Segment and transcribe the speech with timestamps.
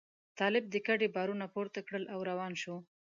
[0.39, 2.75] طالب د کډې بارونه پورته کړل او روان شو.